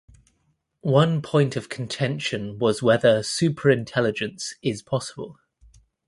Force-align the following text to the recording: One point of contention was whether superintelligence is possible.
One 0.89 1.21
point 1.21 1.55
of 1.55 1.69
contention 1.69 2.57
was 2.57 2.81
whether 2.81 3.19
superintelligence 3.19 4.55
is 4.63 4.81
possible. 4.81 5.37